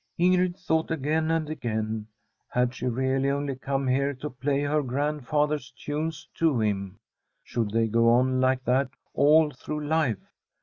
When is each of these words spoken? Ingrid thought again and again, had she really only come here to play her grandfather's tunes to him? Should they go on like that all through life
Ingrid 0.19 0.57
thought 0.57 0.89
again 0.89 1.29
and 1.29 1.47
again, 1.47 2.07
had 2.49 2.73
she 2.73 2.87
really 2.87 3.29
only 3.29 3.55
come 3.55 3.87
here 3.87 4.15
to 4.15 4.31
play 4.31 4.61
her 4.63 4.81
grandfather's 4.81 5.69
tunes 5.73 6.27
to 6.33 6.59
him? 6.59 6.97
Should 7.43 7.69
they 7.69 7.85
go 7.87 8.09
on 8.09 8.39
like 8.41 8.63
that 8.63 8.89
all 9.13 9.51
through 9.51 9.85
life 9.85 10.33